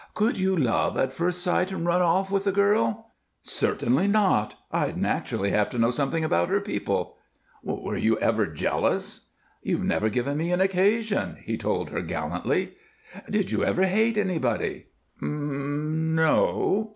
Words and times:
"Could 0.15 0.39
you 0.39 0.57
love 0.57 0.97
at 0.97 1.13
first 1.13 1.43
sight 1.43 1.71
and 1.71 1.85
run 1.85 2.01
off 2.01 2.31
with 2.31 2.47
a 2.47 2.51
girl?" 2.51 3.13
"Certainly 3.43 4.07
not. 4.07 4.55
I'd 4.71 4.97
naturally 4.97 5.51
have 5.51 5.69
to 5.69 5.77
know 5.77 5.91
something 5.91 6.23
about 6.23 6.49
her 6.49 6.59
people" 6.59 7.17
"Were 7.63 7.97
you 7.97 8.17
ever 8.17 8.47
jealous?" 8.47 9.27
"You've 9.61 9.83
never 9.83 10.09
given 10.09 10.37
me 10.37 10.51
an 10.51 10.59
occasion," 10.59 11.37
he 11.45 11.55
told 11.55 11.91
her, 11.91 12.01
gallantly. 12.01 12.73
"Did 13.29 13.51
you 13.51 13.63
ever 13.63 13.83
hate 13.83 14.17
anybody?" 14.17 14.87
"Um 15.21 15.27
m 15.37 16.15
no!" 16.15 16.89